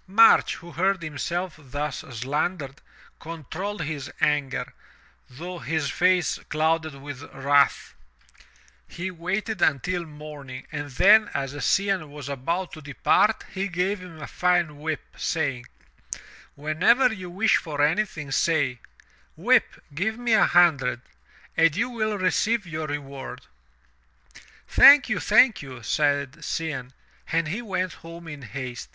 *' 0.00 0.06
March, 0.26 0.56
who 0.56 0.72
heard 0.72 1.00
himself 1.02 1.54
thus 1.56 2.04
slandered, 2.12 2.82
controlled 3.18 3.80
his 3.80 4.12
anger, 4.20 4.74
though 5.30 5.58
his 5.58 5.88
face 5.88 6.38
clouded 6.50 6.96
with 6.96 7.22
wrath 7.34 7.94
He 8.86 9.10
waited 9.10 9.62
until 9.62 10.04
morning 10.04 10.66
and 10.70 10.90
then, 10.90 11.30
as 11.32 11.54
Cianne 11.54 12.10
was 12.10 12.28
about 12.28 12.72
to 12.74 12.82
depart, 12.82 13.44
he 13.54 13.68
gave 13.68 14.00
him 14.00 14.20
a 14.20 14.26
fine 14.26 14.76
whip, 14.76 15.00
saying: 15.16 15.64
"Whenever 16.56 17.10
you 17.10 17.30
wish 17.30 17.56
for 17.56 17.80
anything 17.80 18.30
say: 18.30 18.80
'Whip, 19.34 19.82
give 19.94 20.18
me 20.18 20.34
a 20.34 20.44
hundred,' 20.44 21.00
and 21.56 21.74
you 21.74 21.88
will 21.88 22.18
receive 22.18 22.66
your 22.66 22.86
reward." 22.86 23.46
"Thank 24.68 25.08
you, 25.08 25.20
thank 25.20 25.62
you," 25.62 25.82
said 25.82 26.42
Cianne, 26.42 26.92
and 27.32 27.48
he 27.48 27.62
went 27.62 27.94
home 27.94 28.28
in 28.28 28.42
haste. 28.42 28.90